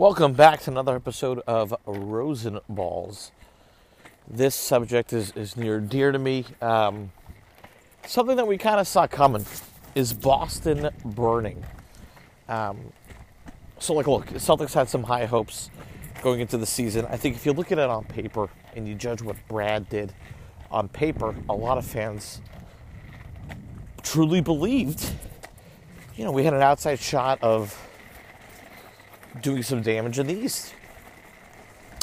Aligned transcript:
Welcome 0.00 0.32
back 0.32 0.60
to 0.60 0.70
another 0.70 0.96
episode 0.96 1.40
of 1.40 1.74
Rosenballs. 1.86 3.32
This 4.26 4.54
subject 4.54 5.12
is, 5.12 5.30
is 5.32 5.58
near 5.58 5.78
dear 5.78 6.10
to 6.10 6.18
me. 6.18 6.46
Um, 6.62 7.12
something 8.06 8.34
that 8.36 8.46
we 8.46 8.56
kind 8.56 8.80
of 8.80 8.88
saw 8.88 9.06
coming 9.06 9.44
is 9.94 10.14
Boston 10.14 10.88
burning. 11.04 11.62
Um, 12.48 12.78
so, 13.78 13.92
like, 13.92 14.06
look, 14.06 14.28
Celtics 14.28 14.72
had 14.72 14.88
some 14.88 15.02
high 15.02 15.26
hopes 15.26 15.68
going 16.22 16.40
into 16.40 16.56
the 16.56 16.64
season. 16.64 17.04
I 17.10 17.18
think 17.18 17.36
if 17.36 17.44
you 17.44 17.52
look 17.52 17.70
at 17.70 17.78
it 17.78 17.90
on 17.90 18.04
paper 18.04 18.48
and 18.74 18.88
you 18.88 18.94
judge 18.94 19.20
what 19.20 19.36
Brad 19.48 19.90
did 19.90 20.14
on 20.70 20.88
paper, 20.88 21.36
a 21.46 21.54
lot 21.54 21.76
of 21.76 21.84
fans 21.84 22.40
truly 24.02 24.40
believed, 24.40 25.12
you 26.16 26.24
know, 26.24 26.32
we 26.32 26.44
had 26.44 26.54
an 26.54 26.62
outside 26.62 27.00
shot 27.00 27.38
of 27.42 27.89
doing 29.40 29.62
some 29.62 29.82
damage 29.82 30.18
in 30.18 30.26
the 30.26 30.34
East. 30.34 30.74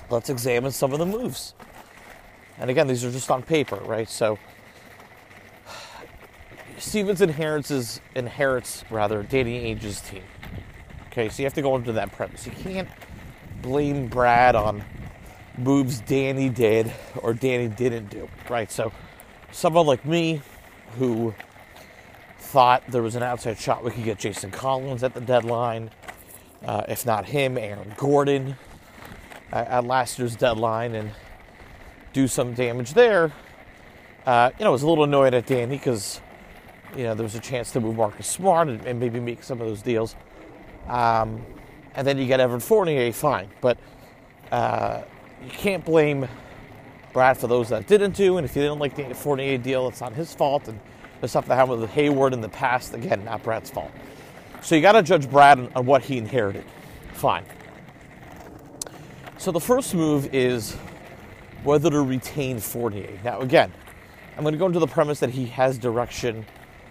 Let's 0.10 0.30
examine 0.30 0.72
some 0.72 0.94
of 0.94 1.00
the 1.00 1.06
moves. 1.06 1.54
And 2.60 2.70
again, 2.70 2.88
these 2.88 3.04
are 3.04 3.12
just 3.12 3.30
on 3.30 3.44
paper, 3.44 3.78
right? 3.78 4.10
So 4.10 4.40
Stevens 6.78 7.22
inherits 7.22 8.02
inherits 8.16 8.84
rather 8.90 9.24
Danny 9.24 9.60
Ainge's 9.66 10.02
team. 10.02 10.24
Okay, 11.08 11.30
so 11.30 11.42
you 11.42 11.46
have 11.46 11.54
to 11.56 11.62
go 11.62 11.76
into 11.76 11.94
that 11.94 12.12
premise. 12.12 12.46
You 12.46 12.52
can't 12.52 12.90
blame 13.62 14.08
Brad 14.08 14.56
on 14.56 14.84
moves 15.58 16.00
Danny 16.02 16.50
did 16.50 16.92
or 17.18 17.34
Danny 17.34 17.68
didn't 17.68 18.09
do, 18.09 18.30
right? 18.50 18.72
So 18.72 18.92
someone 19.52 19.88
like 19.88 20.06
me 20.06 20.42
who 20.98 21.34
thought 22.38 22.84
there 22.88 23.02
was 23.02 23.16
an 23.16 23.23
outside 23.23 23.58
shot 23.58 23.84
we 23.84 23.92
could 23.92 24.04
get 24.04 24.20
Jason 24.20 24.52
Collins 24.52 25.04
at 25.04 25.14
the 25.14 25.22
deadline, 25.22 25.90
uh, 26.66 26.84
if 26.88 27.06
not 27.06 27.26
him, 27.26 27.58
Aaron 27.58 27.94
Gordon 27.98 28.56
at, 29.52 29.68
at 29.68 29.86
last 29.86 30.20
year's 30.20 30.36
deadline 30.36 30.96
and 30.96 31.12
do 32.14 32.28
some 32.28 32.54
damage 32.54 32.94
there. 32.94 33.31
Uh, 34.26 34.52
you 34.58 34.66
know, 34.66 34.70
I 34.70 34.72
was 34.72 34.84
a 34.84 34.88
little 34.88 35.04
annoyed 35.04 35.34
at 35.34 35.46
Danny 35.46 35.78
because, 35.78 36.20
you 36.96 37.04
know, 37.04 37.16
there 37.16 37.23
was 37.23 37.36
a 37.36 37.40
chance 37.40 37.72
to 37.72 37.80
move 37.80 37.96
Marcus 37.96 38.28
Smart 38.28 38.68
and, 38.68 38.86
and 38.86 39.00
maybe 39.00 39.20
make 39.20 39.44
some 39.44 39.62
of 39.62 39.68
those 39.68 39.81
deals. 39.81 40.16
Um, 40.88 41.46
and 41.96 42.06
then 42.06 42.18
you 42.18 42.26
get 42.28 42.40
Evan 42.40 42.59
Fournier, 42.59 43.12
fine. 43.14 43.50
But 43.62 43.78
uh, 44.52 45.02
you 45.44 45.50
can't 45.50 45.86
blame 45.86 46.28
Brad 47.14 47.38
for 47.38 47.48
those 47.48 47.70
that 47.70 47.88
didn't 47.88 48.16
do. 48.16 48.38
And 48.38 48.46
if 48.46 48.56
you 48.56 48.62
didn't 48.62 48.80
like 48.80 48.96
the 48.96 49.14
Fournier 49.16 49.58
deal, 49.58 49.88
it's 49.88 50.02
not 50.02 50.14
his 50.14 50.34
fault. 50.34 50.68
And 50.68 50.80
the 51.22 51.28
stuff 51.28 51.48
that 51.48 51.56
happened 51.56 51.81
with 51.81 51.90
Hayward 51.92 52.34
in 52.34 52.42
the 52.42 52.50
past, 52.50 52.94
again, 52.94 53.24
not 53.26 53.44
Brad's 53.44 53.70
fault. 53.70 53.92
So 54.68 54.76
you 54.76 54.82
got 54.82 54.92
to 54.92 55.02
judge 55.02 55.30
Brad 55.30 55.72
on, 55.76 55.86
what 55.86 56.04
he 56.04 56.18
inherited. 56.18 56.66
Fine. 57.14 57.46
So 59.38 59.50
the 59.54 59.62
first 59.62 59.96
move 59.96 60.36
is 60.36 60.74
whether 61.64 61.90
to 61.90 62.02
retain 62.02 62.59
Fournier. 62.59 63.18
Now, 63.24 63.40
again, 63.40 63.72
I'm 64.36 64.44
going 64.44 64.52
to 64.52 64.58
go 64.58 64.66
into 64.66 64.80
the 64.80 64.88
premise 64.88 65.22
that 65.22 65.30
he 65.30 65.46
has 65.46 65.78
direction 65.78 66.46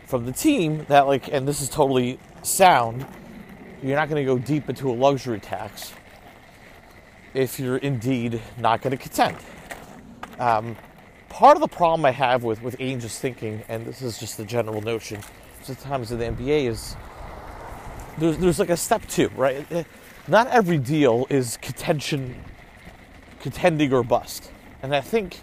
from 0.07 0.25
the 0.25 0.33
team 0.33 0.87
that, 0.89 1.07
like, 1.07 1.29
and 1.29 1.47
this 1.47 1.61
is 1.61 1.69
totally 1.69 2.19
sound. 2.43 3.05
You're 3.83 3.97
not 3.97 4.09
going 4.09 4.25
to 4.25 4.35
go 4.35 4.39
deep 4.39 4.71
into 4.71 4.91
a 4.91 4.95
luxury 4.95 5.39
tax 5.39 5.93
if 7.35 7.61
you're 7.61 7.77
indeed 7.77 8.41
not 8.57 8.81
going 8.81 8.97
to 8.97 9.03
contend. 9.03 9.37
Um, 10.39 10.77
part 11.29 11.59
of 11.59 11.61
the 11.61 11.69
problem 11.69 12.07
I 12.07 12.13
have 12.13 12.43
with 12.43 12.63
with 12.63 12.77
Ainge's 12.81 13.19
thinking, 13.19 13.63
and 13.69 13.85
this 13.85 14.01
is 14.01 14.17
just 14.17 14.39
the 14.39 14.47
general 14.47 14.81
notion, 14.81 15.21
sometimes 15.61 16.11
in 16.11 16.19
the 16.19 16.25
NBA 16.25 16.71
is 16.71 16.97
there's, 18.19 18.39
there's 18.39 18.59
like 18.59 18.71
a 18.71 18.77
step 18.77 19.07
two, 19.07 19.29
right? 19.37 19.67
Eh, 19.71 19.85
not 20.29 20.49
every 20.49 20.79
deal 20.79 21.27
is 21.31 21.57
contention, 21.59 22.43
contending 23.41 23.93
or 23.93 24.03
bust. 24.03 24.51
And 24.83 24.95
I 24.95 25.01
think 25.01 25.41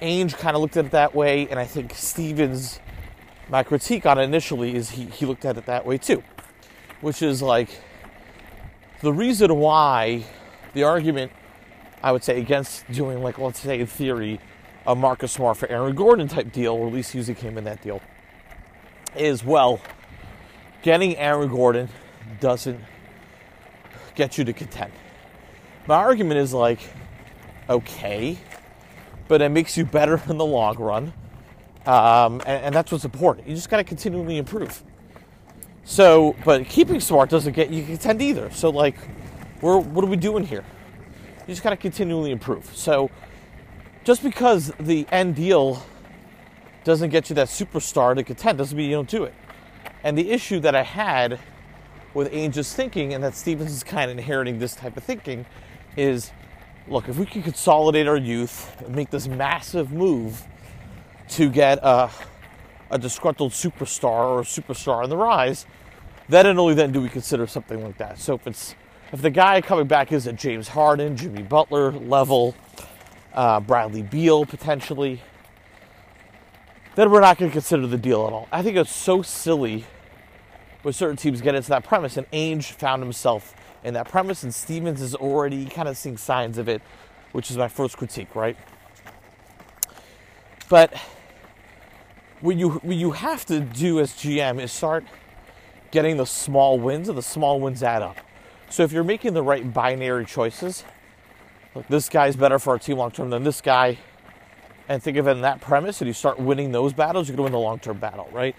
Ainge 0.00 0.36
kind 0.36 0.56
of 0.56 0.62
looked 0.62 0.76
at 0.76 0.86
it 0.86 0.90
that 0.92 1.14
way, 1.14 1.48
and 1.48 1.58
I 1.58 1.64
think 1.64 1.94
Stevens, 1.94 2.80
my 3.48 3.62
critique 3.62 4.04
on 4.06 4.18
it 4.18 4.22
initially 4.22 4.74
is 4.74 4.90
he, 4.90 5.06
he 5.06 5.26
looked 5.26 5.44
at 5.44 5.56
it 5.56 5.66
that 5.66 5.86
way 5.86 5.98
too, 5.98 6.22
which 7.00 7.22
is 7.22 7.40
like 7.40 7.68
the 9.00 9.12
reason 9.12 9.54
why 9.56 10.24
the 10.74 10.84
argument 10.84 11.32
I 12.02 12.10
would 12.10 12.24
say 12.24 12.40
against 12.40 12.90
doing 12.90 13.22
like 13.22 13.38
let's 13.38 13.60
say 13.60 13.78
in 13.80 13.86
theory 13.86 14.40
a 14.86 14.94
Marcus 14.96 15.32
Smart 15.32 15.56
for 15.56 15.68
Aaron 15.68 15.94
Gordon 15.94 16.26
type 16.26 16.50
deal, 16.50 16.72
or 16.72 16.88
at 16.88 16.92
least 16.92 17.14
using 17.14 17.36
him 17.36 17.56
in 17.56 17.64
that 17.64 17.80
deal, 17.82 18.00
is 19.16 19.44
well 19.44 19.80
getting 20.82 21.16
Aaron 21.16 21.48
Gordon 21.48 21.88
doesn't 22.40 22.80
get 24.14 24.36
you 24.36 24.44
to 24.44 24.52
contend. 24.52 24.92
My 25.86 25.96
argument 25.96 26.38
is 26.38 26.52
like, 26.52 26.80
okay, 27.68 28.36
but 29.28 29.40
it 29.40 29.48
makes 29.48 29.76
you 29.76 29.84
better 29.84 30.20
in 30.28 30.36
the 30.36 30.44
long 30.44 30.76
run. 30.76 31.12
Um, 31.86 32.40
and, 32.46 32.66
and, 32.66 32.74
that's 32.74 32.92
what's 32.92 33.04
important. 33.04 33.48
You 33.48 33.56
just 33.56 33.68
got 33.68 33.78
to 33.78 33.84
continually 33.84 34.38
improve. 34.38 34.84
So, 35.82 36.36
but 36.44 36.68
keeping 36.68 37.00
smart 37.00 37.28
doesn't 37.28 37.54
get 37.54 37.70
you 37.70 37.84
contend 37.84 38.22
either. 38.22 38.52
So, 38.52 38.70
like, 38.70 38.94
we're, 39.60 39.78
what 39.78 40.04
are 40.04 40.08
we 40.08 40.16
doing 40.16 40.46
here? 40.46 40.64
You 41.40 41.46
just 41.48 41.64
got 41.64 41.70
to 41.70 41.76
continually 41.76 42.30
improve. 42.30 42.66
So, 42.76 43.10
just 44.04 44.22
because 44.22 44.72
the 44.78 45.08
end 45.10 45.34
deal 45.34 45.84
doesn't 46.84 47.10
get 47.10 47.30
you 47.30 47.34
that 47.34 47.48
superstar 47.48 48.14
to 48.14 48.22
contend 48.22 48.58
doesn't 48.58 48.76
mean 48.76 48.88
you 48.88 48.96
don't 48.96 49.08
do 49.08 49.24
it. 49.24 49.34
And 50.04 50.18
the 50.18 50.30
issue 50.30 50.60
that 50.60 50.74
I 50.74 50.82
had 50.82 51.38
with 52.14 52.32
Ainge's 52.32 52.74
thinking, 52.74 53.14
and 53.14 53.22
that 53.24 53.34
Stevens 53.34 53.72
is 53.72 53.84
kind 53.84 54.10
of 54.10 54.18
inheriting 54.18 54.58
this 54.58 54.74
type 54.74 54.96
of 54.96 55.04
thinking, 55.04 55.46
is 55.96 56.32
look, 56.88 57.08
if 57.08 57.16
we 57.16 57.26
can 57.26 57.42
consolidate 57.42 58.08
our 58.08 58.16
youth 58.16 58.80
and 58.82 58.94
make 58.94 59.10
this 59.10 59.28
massive 59.28 59.92
move 59.92 60.42
to 61.28 61.48
get 61.48 61.78
a, 61.82 62.10
a 62.90 62.98
disgruntled 62.98 63.52
superstar 63.52 64.28
or 64.28 64.40
a 64.40 64.44
superstar 64.44 65.02
on 65.02 65.10
the 65.10 65.16
rise, 65.16 65.66
then 66.28 66.46
and 66.46 66.58
only 66.58 66.74
then 66.74 66.92
do 66.92 67.00
we 67.00 67.08
consider 67.08 67.46
something 67.46 67.82
like 67.82 67.98
that. 67.98 68.18
So 68.18 68.34
if 68.34 68.46
it's 68.46 68.74
if 69.12 69.20
the 69.20 69.30
guy 69.30 69.60
coming 69.60 69.86
back 69.86 70.10
is 70.10 70.26
a 70.26 70.32
James 70.32 70.68
Harden, 70.68 71.16
Jimmy 71.16 71.42
Butler 71.42 71.92
level, 71.92 72.54
uh, 73.34 73.60
Bradley 73.60 74.02
Beal 74.02 74.46
potentially, 74.46 75.20
then 76.94 77.10
we're 77.10 77.20
not 77.20 77.38
going 77.38 77.50
to 77.50 77.52
consider 77.52 77.86
the 77.86 77.98
deal 77.98 78.26
at 78.26 78.32
all. 78.32 78.48
I 78.52 78.62
think 78.62 78.76
it's 78.76 78.94
so 78.94 79.22
silly 79.22 79.84
when 80.82 80.92
certain 80.92 81.16
teams 81.16 81.40
get 81.40 81.54
into 81.54 81.68
that 81.70 81.84
premise, 81.84 82.16
and 82.16 82.30
Ainge 82.30 82.72
found 82.72 83.02
himself 83.02 83.54
in 83.84 83.94
that 83.94 84.08
premise, 84.08 84.42
and 84.42 84.54
Stevens 84.54 85.00
is 85.00 85.14
already 85.14 85.66
kind 85.66 85.88
of 85.88 85.96
seeing 85.96 86.16
signs 86.16 86.58
of 86.58 86.68
it, 86.68 86.82
which 87.32 87.50
is 87.50 87.56
my 87.56 87.68
first 87.68 87.96
critique, 87.96 88.34
right? 88.34 88.56
But 90.68 90.94
what 92.40 92.56
you 92.56 92.70
what 92.70 92.96
you 92.96 93.12
have 93.12 93.44
to 93.46 93.60
do 93.60 94.00
as 94.00 94.12
GM 94.12 94.60
is 94.60 94.72
start 94.72 95.04
getting 95.90 96.16
the 96.16 96.26
small 96.26 96.78
wins, 96.78 97.08
and 97.08 97.16
the 97.16 97.22
small 97.22 97.60
wins 97.60 97.82
add 97.82 98.02
up. 98.02 98.16
So 98.68 98.82
if 98.82 98.92
you're 98.92 99.04
making 99.04 99.34
the 99.34 99.42
right 99.42 99.72
binary 99.72 100.24
choices, 100.24 100.84
like 101.74 101.88
this 101.88 102.08
guy's 102.08 102.36
better 102.36 102.58
for 102.58 102.70
our 102.70 102.78
team 102.78 102.98
long 102.98 103.10
term 103.10 103.30
than 103.30 103.44
this 103.44 103.60
guy, 103.60 103.98
and 104.92 105.02
think 105.02 105.16
of 105.16 105.26
it 105.26 105.30
in 105.30 105.40
that 105.40 105.62
premise, 105.62 106.02
and 106.02 106.08
you 106.08 106.12
start 106.12 106.38
winning 106.38 106.70
those 106.70 106.92
battles, 106.92 107.26
you're 107.26 107.34
going 107.34 107.50
to 107.50 107.56
win 107.56 107.62
the 107.62 107.66
long 107.66 107.78
term 107.78 107.96
battle, 107.96 108.28
right? 108.30 108.54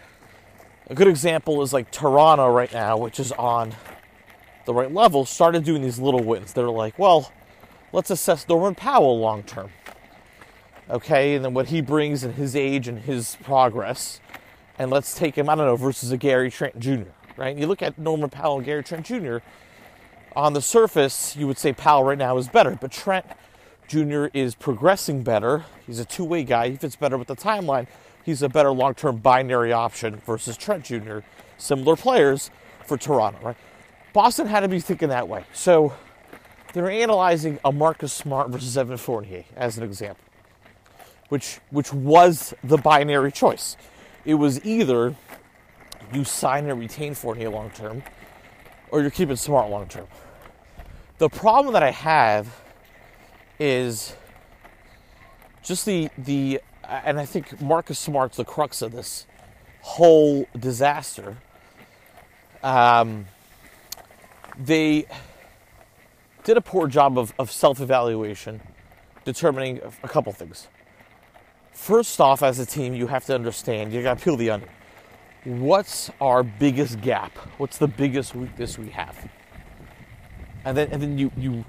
A 0.87 0.95
good 0.95 1.07
example 1.07 1.61
is 1.61 1.71
like 1.71 1.91
Toronto 1.91 2.51
right 2.51 2.73
now, 2.73 2.97
which 2.97 3.19
is 3.19 3.31
on 3.33 3.75
the 4.65 4.73
right 4.73 4.91
level, 4.91 5.25
started 5.25 5.63
doing 5.63 5.83
these 5.83 5.99
little 5.99 6.23
wins. 6.23 6.53
They're 6.53 6.69
like, 6.69 6.97
well, 6.97 7.31
let's 7.91 8.09
assess 8.09 8.49
Norman 8.49 8.73
Powell 8.73 9.19
long 9.19 9.43
term. 9.43 9.69
Okay, 10.89 11.35
and 11.35 11.45
then 11.45 11.53
what 11.53 11.67
he 11.67 11.81
brings 11.81 12.23
in 12.23 12.33
his 12.33 12.55
age 12.55 12.87
and 12.87 12.97
his 12.97 13.37
progress, 13.43 14.19
and 14.79 14.89
let's 14.89 15.13
take 15.13 15.37
him, 15.37 15.49
I 15.49 15.55
don't 15.55 15.67
know, 15.67 15.75
versus 15.75 16.11
a 16.11 16.17
Gary 16.17 16.49
Trent 16.49 16.79
Jr., 16.79 17.11
right? 17.37 17.49
And 17.49 17.59
you 17.59 17.67
look 17.67 17.83
at 17.83 17.99
Norman 17.99 18.31
Powell 18.31 18.57
and 18.57 18.65
Gary 18.65 18.83
Trent 18.83 19.05
Jr., 19.05 19.37
on 20.35 20.53
the 20.53 20.63
surface, 20.63 21.35
you 21.35 21.45
would 21.45 21.59
say 21.59 21.73
Powell 21.73 22.03
right 22.03 22.17
now 22.17 22.37
is 22.37 22.47
better, 22.47 22.75
but 22.81 22.91
Trent 22.91 23.27
Jr. 23.87 24.25
is 24.33 24.55
progressing 24.55 25.23
better. 25.23 25.65
He's 25.85 25.99
a 25.99 26.05
two 26.05 26.23
way 26.23 26.43
guy. 26.43 26.69
He 26.69 26.77
fits 26.77 26.95
better 26.95 27.17
with 27.17 27.27
the 27.27 27.35
timeline. 27.35 27.87
He's 28.23 28.41
a 28.41 28.49
better 28.49 28.71
long 28.71 28.95
term 28.95 29.17
binary 29.17 29.73
option 29.73 30.17
versus 30.25 30.57
Trent 30.57 30.85
Jr., 30.85 31.19
similar 31.57 31.95
players 31.95 32.49
for 32.85 32.97
Toronto, 32.97 33.39
right? 33.41 33.57
Boston 34.13 34.47
had 34.47 34.61
to 34.61 34.67
be 34.67 34.79
thinking 34.79 35.09
that 35.09 35.27
way. 35.27 35.43
So 35.53 35.93
they're 36.73 36.89
analyzing 36.89 37.59
a 37.65 37.71
Marcus 37.71 38.13
Smart 38.13 38.49
versus 38.49 38.77
Evan 38.77 38.97
Fournier 38.97 39.43
as 39.55 39.77
an 39.77 39.83
example, 39.83 40.23
which, 41.29 41.59
which 41.69 41.91
was 41.93 42.53
the 42.63 42.77
binary 42.77 43.31
choice. 43.31 43.75
It 44.25 44.35
was 44.35 44.63
either 44.65 45.15
you 46.13 46.23
sign 46.23 46.69
and 46.69 46.79
retain 46.79 47.13
Fournier 47.13 47.49
long 47.49 47.71
term, 47.71 48.03
or 48.91 49.01
you're 49.01 49.11
keeping 49.11 49.35
Smart 49.35 49.69
long 49.69 49.87
term. 49.87 50.07
The 51.17 51.29
problem 51.29 51.73
that 51.73 51.83
I 51.83 51.91
have 51.91 52.62
is 53.59 54.15
just 55.63 55.85
the 55.85 56.09
the 56.17 56.61
and 56.83 57.19
I 57.19 57.25
think 57.25 57.61
Marcus 57.61 57.97
Smart's 57.99 58.37
the 58.37 58.45
crux 58.45 58.81
of 58.81 58.91
this 58.91 59.25
whole 59.81 60.47
disaster. 60.57 61.37
Um, 62.61 63.25
they 64.57 65.05
did 66.43 66.57
a 66.57 66.61
poor 66.61 66.87
job 66.87 67.17
of, 67.17 67.33
of 67.39 67.51
self 67.51 67.79
evaluation, 67.79 68.61
determining 69.25 69.81
a 70.03 70.07
couple 70.07 70.31
things. 70.33 70.67
First 71.71 72.21
off, 72.21 72.43
as 72.43 72.59
a 72.59 72.65
team, 72.65 72.93
you 72.93 73.07
have 73.07 73.25
to 73.25 73.35
understand, 73.35 73.93
you 73.93 74.03
got 74.03 74.19
to 74.19 74.23
peel 74.23 74.37
the 74.37 74.51
onion. 74.51 74.69
What's 75.43 76.09
our 76.21 76.43
biggest 76.43 77.01
gap? 77.01 77.35
What's 77.57 77.77
the 77.77 77.87
biggest 77.87 78.35
weakness 78.35 78.77
we 78.77 78.89
have? 78.89 79.29
And 80.63 80.77
then, 80.77 80.89
and 80.91 81.01
then 81.01 81.17
you, 81.17 81.31
you, 81.35 81.65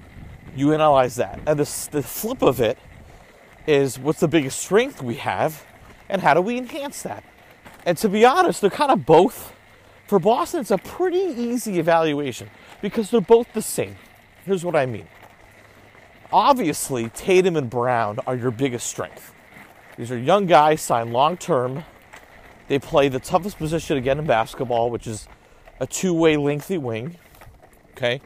you 0.55 0.73
analyze 0.73 1.15
that. 1.15 1.39
And 1.45 1.59
the, 1.59 1.89
the 1.91 2.03
flip 2.03 2.41
of 2.41 2.61
it 2.61 2.77
is 3.67 3.99
what's 3.99 4.19
the 4.19 4.27
biggest 4.27 4.59
strength 4.59 5.01
we 5.01 5.15
have 5.15 5.65
and 6.09 6.21
how 6.21 6.33
do 6.33 6.41
we 6.41 6.57
enhance 6.57 7.01
that? 7.03 7.23
And 7.85 7.97
to 7.99 8.09
be 8.09 8.25
honest, 8.25 8.61
they're 8.61 8.69
kind 8.69 8.91
of 8.91 9.05
both. 9.05 9.53
For 10.07 10.19
Boston, 10.19 10.61
it's 10.61 10.71
a 10.71 10.77
pretty 10.77 11.17
easy 11.17 11.79
evaluation 11.79 12.49
because 12.81 13.09
they're 13.09 13.21
both 13.21 13.51
the 13.53 13.61
same. 13.61 13.95
Here's 14.45 14.63
what 14.63 14.75
I 14.75 14.85
mean. 14.85 15.07
Obviously, 16.31 17.09
Tatum 17.09 17.55
and 17.55 17.69
Brown 17.69 18.19
are 18.27 18.35
your 18.35 18.51
biggest 18.51 18.87
strength. 18.87 19.33
These 19.97 20.11
are 20.11 20.17
young 20.17 20.45
guys 20.45 20.81
signed 20.81 21.13
long 21.13 21.37
term. 21.37 21.83
They 22.67 22.79
play 22.79 23.09
the 23.09 23.19
toughest 23.19 23.57
position 23.57 23.97
again 23.97 24.19
in 24.19 24.25
basketball, 24.25 24.89
which 24.89 25.07
is 25.07 25.27
a 25.79 25.87
two 25.87 26.13
way 26.13 26.37
lengthy 26.37 26.77
wing. 26.77 27.17
Okay. 27.91 28.21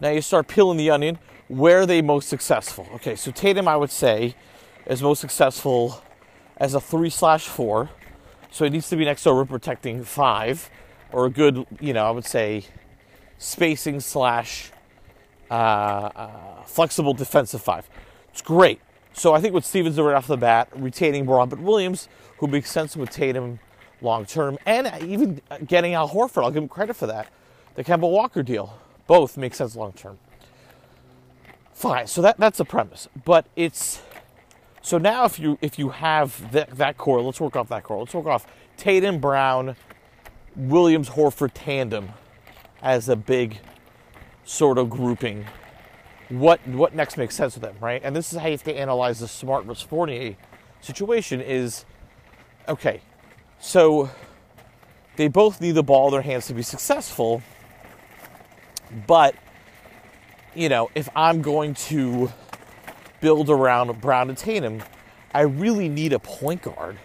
Now 0.00 0.10
you 0.10 0.22
start 0.22 0.48
peeling 0.48 0.78
the 0.78 0.90
onion. 0.90 1.18
Where 1.48 1.80
are 1.80 1.86
they 1.86 2.00
most 2.00 2.28
successful? 2.28 2.86
Okay, 2.94 3.16
so 3.16 3.30
Tatum, 3.30 3.68
I 3.68 3.76
would 3.76 3.90
say, 3.90 4.34
is 4.86 5.02
most 5.02 5.20
successful 5.20 6.02
as 6.56 6.74
a 6.74 6.80
three 6.80 7.10
slash 7.10 7.46
four. 7.46 7.90
So 8.50 8.64
he 8.64 8.70
needs 8.70 8.88
to 8.88 8.96
be 8.96 9.04
next 9.04 9.26
over 9.26 9.44
protecting 9.44 10.02
five, 10.04 10.70
or 11.12 11.26
a 11.26 11.30
good, 11.30 11.66
you 11.80 11.92
know, 11.92 12.04
I 12.04 12.10
would 12.10 12.24
say, 12.24 12.64
spacing 13.38 14.00
slash 14.00 14.70
uh, 15.50 15.54
uh, 15.54 16.62
flexible 16.62 17.14
defensive 17.14 17.62
five. 17.62 17.88
It's 18.30 18.42
great. 18.42 18.80
So 19.12 19.34
I 19.34 19.40
think 19.40 19.54
with 19.54 19.64
Stevens 19.64 19.98
right 19.98 20.14
off 20.14 20.26
the 20.26 20.36
bat, 20.36 20.68
retaining 20.74 21.26
Robert 21.26 21.60
Williams, 21.60 22.08
who 22.38 22.46
makes 22.46 22.70
sense 22.70 22.96
with 22.96 23.10
Tatum 23.10 23.58
long 24.00 24.24
term, 24.24 24.56
and 24.66 24.90
even 25.02 25.42
getting 25.66 25.94
Al 25.94 26.08
Horford, 26.08 26.42
I'll 26.42 26.50
give 26.50 26.62
him 26.62 26.68
credit 26.68 26.96
for 26.96 27.06
that. 27.06 27.28
The 27.74 27.84
Kemba 27.84 28.10
Walker 28.10 28.42
deal, 28.42 28.78
both 29.10 29.36
make 29.36 29.56
sense 29.56 29.74
long 29.74 29.92
term. 29.92 30.18
Fine, 31.74 32.06
so 32.06 32.22
that, 32.22 32.38
that's 32.38 32.58
the 32.58 32.64
premise. 32.64 33.08
But 33.24 33.44
it's 33.56 34.00
so 34.82 34.98
now 34.98 35.24
if 35.24 35.36
you 35.40 35.58
if 35.60 35.80
you 35.80 35.88
have 35.88 36.52
that, 36.52 36.70
that 36.78 36.96
core, 36.96 37.20
let's 37.20 37.40
work 37.40 37.56
off 37.56 37.68
that 37.70 37.82
core. 37.82 37.98
Let's 37.98 38.14
work 38.14 38.26
off 38.26 38.46
Tatum 38.76 39.18
Brown, 39.18 39.74
Williams 40.54 41.08
Horford 41.08 41.50
tandem 41.54 42.10
as 42.82 43.08
a 43.08 43.16
big 43.16 43.58
sort 44.44 44.78
of 44.78 44.88
grouping 44.88 45.44
what 46.28 46.64
what 46.68 46.94
next 46.94 47.16
makes 47.16 47.34
sense 47.34 47.54
with 47.54 47.64
them, 47.64 47.74
right? 47.80 48.00
And 48.04 48.14
this 48.14 48.32
is 48.32 48.38
how 48.38 48.46
you 48.46 48.52
have 48.52 48.62
to 48.62 48.78
analyze 48.78 49.18
the 49.18 49.26
Smart 49.26 49.64
versus 49.64 49.82
Fournier 49.82 50.36
situation. 50.80 51.40
Is 51.40 51.84
okay, 52.68 53.00
so 53.58 54.08
they 55.16 55.26
both 55.26 55.60
need 55.60 55.72
the 55.72 55.82
ball 55.82 56.06
in 56.06 56.12
their 56.12 56.22
hands 56.22 56.46
to 56.46 56.54
be 56.54 56.62
successful, 56.62 57.42
but 59.06 59.34
you 60.54 60.68
know, 60.68 60.90
if 60.94 61.08
I'm 61.14 61.42
going 61.42 61.74
to 61.74 62.32
build 63.20 63.50
around 63.50 64.00
Brown 64.00 64.28
and 64.28 64.38
Tatum, 64.38 64.82
I 65.32 65.42
really 65.42 65.88
need 65.88 66.12
a 66.12 66.18
point 66.18 66.62
guard 66.62 66.98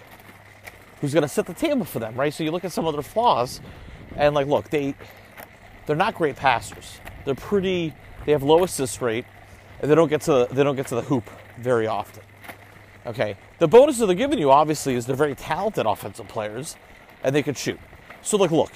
who's 0.99 1.13
going 1.13 1.23
to 1.23 1.29
set 1.29 1.45
the 1.45 1.53
table 1.53 1.85
for 1.85 1.99
them, 1.99 2.15
right? 2.15 2.33
So 2.33 2.43
you 2.43 2.51
look 2.51 2.63
at 2.63 2.71
some 2.71 2.87
of 2.87 2.93
their 2.93 3.03
flaws, 3.03 3.61
and 4.15 4.33
like, 4.33 4.47
look, 4.47 4.69
they 4.69 4.95
they're 5.85 5.95
not 5.95 6.15
great 6.15 6.35
passers. 6.35 6.99
They're 7.25 7.35
pretty 7.35 7.93
they 8.25 8.31
have 8.31 8.43
low 8.43 8.63
assist 8.63 9.01
rate, 9.01 9.25
and 9.79 9.91
they 9.91 9.95
don't 9.95 10.09
get 10.09 10.21
to 10.21 10.47
they 10.51 10.63
don't 10.63 10.75
get 10.75 10.87
to 10.87 10.95
the 10.95 11.01
hoop 11.01 11.29
very 11.59 11.87
often. 11.87 12.23
Okay, 13.05 13.37
the 13.59 13.67
bonus 13.67 13.99
that 13.99 14.07
they're 14.07 14.15
giving 14.15 14.39
you 14.39 14.49
obviously 14.49 14.95
is 14.95 15.05
they're 15.05 15.15
very 15.15 15.35
talented 15.35 15.85
offensive 15.85 16.27
players, 16.27 16.75
and 17.23 17.35
they 17.35 17.43
can 17.43 17.53
shoot. 17.53 17.79
So 18.23 18.37
like, 18.37 18.49
look, 18.49 18.71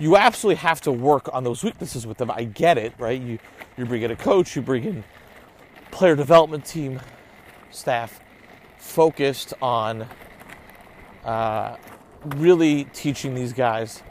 you 0.00 0.16
absolutely 0.16 0.56
have 0.56 0.80
to 0.80 0.92
work 0.92 1.28
on 1.32 1.44
those 1.44 1.62
weaknesses 1.62 2.06
with 2.06 2.18
them. 2.18 2.30
I 2.30 2.44
get 2.44 2.76
it, 2.78 2.94
right? 2.98 3.20
You 3.20 3.38
you 3.76 3.86
bring 3.86 4.02
in 4.02 4.10
a 4.10 4.16
coach, 4.16 4.56
you 4.56 4.62
bring 4.62 4.84
in 4.84 5.04
player 5.92 6.16
development 6.16 6.64
team 6.64 7.00
staff 7.70 8.20
focused 8.78 9.54
on 9.62 10.08
uh, 11.24 11.76
really 12.36 12.84
teaching 12.84 13.34
these 13.34 13.52
guys 13.52 14.02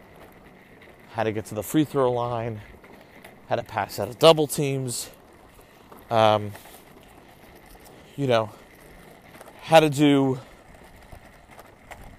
how 1.12 1.24
to 1.24 1.32
get 1.32 1.46
to 1.46 1.56
the 1.56 1.64
free 1.64 1.84
throw 1.84 2.12
line, 2.12 2.62
how 3.48 3.56
to 3.56 3.64
pass 3.64 4.00
out 4.00 4.08
of 4.08 4.20
double 4.20 4.48
teams, 4.48 5.10
um, 6.10 6.52
you 8.16 8.28
know, 8.28 8.50
how 9.62 9.80
to 9.80 9.90
do 9.90 10.40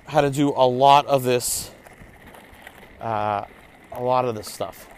how 0.06 0.20
to 0.20 0.30
do 0.30 0.48
a 0.48 0.66
lot 0.66 1.06
of 1.06 1.22
this, 1.22 1.70
uh, 3.00 3.44
a 3.92 4.02
lot 4.02 4.24
of 4.24 4.34
this 4.34 4.50
stuff. 4.50 4.88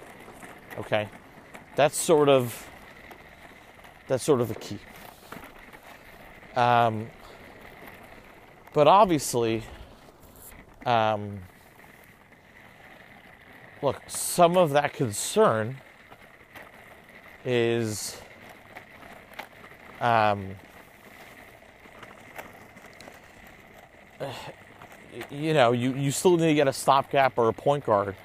Okay, 0.79 1.09
that's 1.77 1.97
sort 1.97 2.29
of 2.29 2.69
that's 4.09 4.25
sort 4.25 4.41
of 4.41 4.49
the 4.49 4.55
key. 4.55 4.79
Um, 6.57 7.09
but 8.73 8.87
obviously, 8.87 9.63
um, 10.87 11.39
look, 13.81 14.01
some 14.07 14.57
of 14.57 14.71
that 14.71 14.93
concern 14.93 15.77
is 17.45 18.21
um, 20.01 20.57
you 25.31 25.55
know, 25.55 25.73
you, 25.73 25.95
you 25.95 26.11
still 26.11 26.37
need 26.37 26.49
to 26.49 26.55
get 26.55 26.69
a 26.69 26.73
stopgap 26.73 27.39
or 27.39 27.49
a 27.49 27.53
point 27.53 27.85
guard 27.85 28.17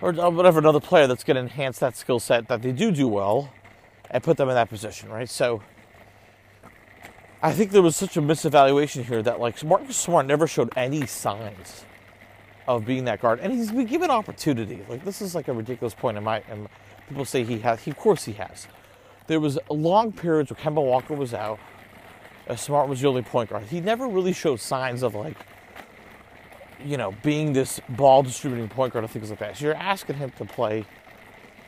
or 0.00 0.12
whatever 0.12 0.58
another 0.58 0.80
player 0.80 1.06
that's 1.06 1.24
going 1.24 1.36
to 1.36 1.42
enhance 1.42 1.78
that 1.78 1.96
skill 1.96 2.20
set 2.20 2.48
that 2.48 2.62
they 2.62 2.72
do 2.72 2.90
do 2.90 3.08
well 3.08 3.52
and 4.10 4.22
put 4.22 4.36
them 4.36 4.48
in 4.48 4.54
that 4.54 4.68
position, 4.68 5.08
right? 5.10 5.28
So 5.28 5.62
I 7.42 7.52
think 7.52 7.70
there 7.70 7.82
was 7.82 7.96
such 7.96 8.16
a 8.16 8.22
misevaluation 8.22 9.04
here 9.04 9.22
that 9.22 9.40
like 9.40 9.62
Marcus 9.64 9.96
Smart 9.96 10.26
never 10.26 10.46
showed 10.46 10.72
any 10.76 11.06
signs 11.06 11.84
of 12.68 12.84
being 12.84 13.04
that 13.04 13.20
guard, 13.20 13.40
and 13.40 13.52
he's 13.52 13.72
been 13.72 13.86
given 13.86 14.10
opportunity. 14.10 14.80
Like 14.88 15.04
this 15.04 15.22
is 15.22 15.34
like 15.34 15.48
a 15.48 15.52
ridiculous 15.52 15.94
point 15.94 16.16
in 16.16 16.24
my, 16.24 16.42
in 16.50 16.68
People 17.10 17.24
say 17.24 17.42
he 17.42 17.58
has. 17.58 17.80
He, 17.80 17.90
of 17.90 17.96
course, 17.96 18.24
he 18.24 18.34
has. 18.34 18.68
There 19.26 19.40
was 19.40 19.58
long 19.68 20.12
periods 20.12 20.52
where 20.52 20.56
Kemba 20.56 20.80
Walker 20.80 21.12
was 21.12 21.34
out. 21.34 21.58
And 22.46 22.56
Smart 22.56 22.88
was 22.88 23.00
the 23.00 23.08
only 23.08 23.22
point 23.22 23.50
guard. 23.50 23.64
He 23.64 23.80
never 23.80 24.06
really 24.06 24.32
showed 24.32 24.60
signs 24.60 25.02
of 25.02 25.16
like, 25.16 25.36
you 26.84 26.96
know, 26.96 27.14
being 27.22 27.52
this 27.52 27.80
ball 27.88 28.22
distributing 28.22 28.68
point 28.68 28.92
guard 28.92 29.04
and 29.04 29.12
things 29.12 29.30
like 29.30 29.38
that. 29.38 29.56
So 29.56 29.66
you're 29.66 29.74
asking 29.74 30.16
him 30.16 30.30
to 30.38 30.44
play 30.44 30.84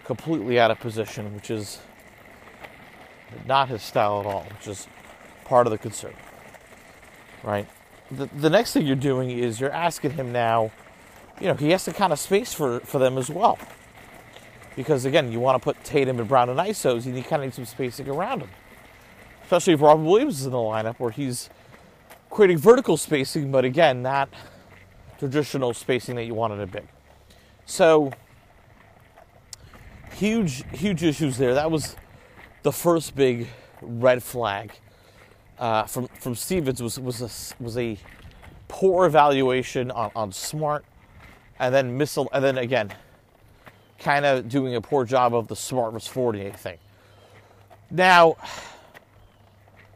completely 0.05 0.59
out 0.59 0.71
of 0.71 0.81
position, 0.81 1.35
which 1.35 1.51
is 1.51 1.81
not 3.47 3.69
his 3.69 3.83
style 3.83 4.21
at 4.21 4.27
all, 4.27 4.45
which 4.57 4.69
is 4.69 4.87
part 5.45 5.67
of 5.67 5.71
the 5.71 5.79
concern. 5.79 6.15
Right? 7.43 7.69
The, 8.11 8.27
the 8.27 8.51
next 8.51 8.73
thing 8.73 8.87
you're 8.87 8.97
doing 8.97 9.31
is 9.31 9.61
you're 9.61 9.73
asking 9.73 10.13
him 10.13 10.33
now, 10.33 10.71
you 11.41 11.49
know, 11.49 11.55
he 11.55 11.71
has 11.71 11.85
to 11.85 11.93
kind 11.93 12.13
of 12.13 12.19
space 12.19 12.53
for, 12.53 12.81
for 12.81 12.99
them 12.99 13.17
as 13.19 13.31
well 13.31 13.59
because 14.77 15.05
again, 15.05 15.33
you 15.33 15.41
want 15.41 15.61
to 15.61 15.65
put 15.65 15.83
Tatum 15.85 16.19
and 16.19 16.29
Brown 16.29 16.49
in 16.49 16.57
ISOs, 16.57 17.07
and 17.07 17.17
you 17.17 17.23
kind 17.23 17.43
of 17.43 17.49
need 17.49 17.55
some 17.55 17.65
spacing 17.65 18.09
around 18.09 18.41
them. 18.43 18.51
Especially 19.43 19.75
if 19.75 19.81
Robert 19.81 20.03
Williams 20.05 20.41
is 20.41 20.47
in 20.47 20.53
the 20.53 20.59
lineup 20.59 20.99
where 20.99 21.11
he's 21.11 21.51
creating 22.31 22.59
vertical 22.59 22.97
spacing, 22.97 23.51
but 23.51 23.65
again, 23.65 24.03
not 24.03 24.31
traditional 25.19 25.75
spacing 25.75 26.17
that 26.17 26.25
you 26.25 26.35
wanted 26.35 26.61
a 26.61 26.67
big. 26.67 26.87
So 27.67 28.13
huge, 30.15 30.65
huge 30.73 31.03
issues 31.03 31.39
there. 31.39 31.55
That 31.55 31.71
was 31.71 31.97
the 32.63 32.73
first 32.73 33.15
big 33.15 33.49
red 33.81 34.23
flag 34.23 34.73
uh, 35.59 35.85
from 35.85 36.09
from 36.19 36.35
Stevens 36.35 36.83
was 36.83 36.99
was 36.99 37.21
a, 37.21 37.63
was 37.63 37.79
a 37.79 37.97
poor 38.69 39.07
evaluation 39.07 39.91
on, 39.91 40.11
on 40.17 40.33
Smart, 40.33 40.85
and 41.59 41.75
then 41.75 41.97
missile, 41.97 42.29
and 42.33 42.45
then 42.45 42.59
again 42.59 42.93
kind 43.99 44.25
of 44.25 44.49
doing 44.49 44.75
a 44.75 44.81
poor 44.81 45.05
job 45.05 45.33
of 45.33 45.47
the 45.47 45.55
smart 45.55 45.93
versus 45.93 46.09
Fournier 46.09 46.51
thing. 46.51 46.79
Now, 47.89 48.37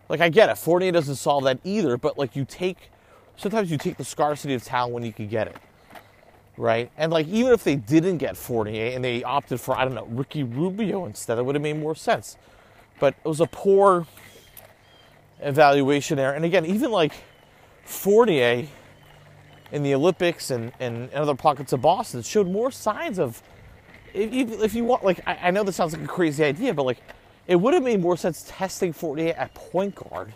like 0.08 0.20
I 0.20 0.28
get 0.28 0.49
it, 0.49 0.56
Fournier 0.56 0.92
doesn't 0.92 1.16
solve 1.16 1.42
that 1.44 1.58
either, 1.64 1.96
but 1.96 2.16
like 2.16 2.37
you 2.37 2.44
take, 2.44 2.90
sometimes 3.37 3.71
you 3.71 3.78
take 3.78 3.97
the 3.97 4.05
scarcity 4.05 4.55
of 4.55 4.64
talent 4.64 4.95
when 4.95 5.05
you 5.05 5.12
can 5.12 5.28
get 5.28 5.49
it, 5.49 5.57
right? 6.57 6.90
And 6.97 7.12
like 7.12 7.26
even 7.28 7.52
if 7.52 7.64
they 7.64 7.76
didn't 7.76 8.19
get 8.19 8.37
Fournier 8.37 8.95
and 8.95 9.05
they 9.05 9.23
opted 9.23 9.61
for 9.61 9.76
I 9.76 9.85
don't 9.85 9.95
know 9.95 10.07
Ricky 10.07 10.43
Rubio 10.43 11.05
instead, 11.07 11.37
that 11.37 11.45
would 11.45 11.55
have 11.55 11.62
made 11.62 11.78
more 11.78 11.95
sense. 11.95 12.37
But 12.99 13.14
it 13.25 13.28
was 13.28 13.40
a 13.40 13.47
poor 13.47 14.07
evaluation 15.40 16.16
there. 16.16 16.35
And 16.35 16.45
again, 16.45 16.64
even 16.66 16.90
like 16.90 17.12
Fournier 17.85 18.66
in 19.73 19.83
the 19.83 19.95
Olympics 19.95 20.50
and, 20.50 20.73
and 20.81 21.12
other 21.12 21.35
pockets 21.35 21.73
of 21.73 21.83
Boston 21.83 22.23
showed 22.23 22.47
more 22.47 22.71
signs 22.71 23.19
of 23.19 23.43
if 24.14 24.62
if 24.62 24.75
you 24.75 24.85
want, 24.85 25.05
like, 25.05 25.21
I, 25.26 25.37
I 25.43 25.50
know 25.50 25.62
this 25.62 25.76
sounds 25.76 25.93
like 25.93 26.02
a 26.02 26.09
crazy 26.09 26.43
idea, 26.43 26.73
but 26.73 26.85
like, 26.85 26.99
it 27.47 27.57
would 27.57 27.75
have 27.75 27.83
made 27.83 28.00
more 28.00 28.16
sense 28.16 28.45
testing 28.49 28.93
Fournier 28.93 29.35
at 29.37 29.52
point 29.55 29.95
guard 29.95 30.33